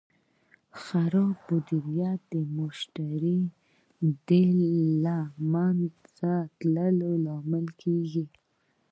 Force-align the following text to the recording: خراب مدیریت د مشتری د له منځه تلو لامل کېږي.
خراب 0.81 1.37
مدیریت 1.49 2.19
د 2.33 2.35
مشتری 2.57 3.39
د 4.27 4.29
له 5.03 5.17
منځه 5.53 6.33
تلو 6.59 7.11
لامل 7.25 7.65
کېږي. 7.81 8.25